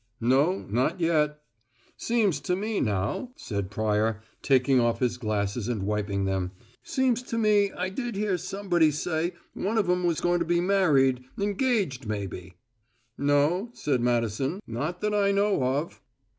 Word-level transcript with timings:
"No; 0.19 0.57
not 0.67 0.99
yet." 0.99 1.41
"Seems 1.95 2.39
to 2.39 2.55
me 2.55 2.79
now," 2.79 3.33
said 3.35 3.69
Pryor, 3.69 4.23
taking 4.41 4.79
off 4.79 4.97
his 4.99 5.19
glasses 5.19 5.67
and 5.67 5.83
wiping 5.83 6.25
them, 6.25 6.53
"seems 6.81 7.21
to 7.21 7.37
me 7.37 7.71
I 7.73 7.89
did 7.89 8.15
hear 8.15 8.35
somebody 8.39 8.89
say 8.89 9.33
one 9.53 9.77
of 9.77 9.87
'em 9.87 10.03
was 10.03 10.19
going 10.19 10.39
to 10.39 10.43
be 10.45 10.59
married 10.59 11.23
engaged, 11.39 12.07
maybe." 12.07 12.55
"No," 13.15 13.69
said 13.73 14.01
Madison. 14.01 14.59
"Not 14.65 15.01
that 15.01 15.13
I 15.13 15.31
know 15.31 15.61
of." 15.63 16.01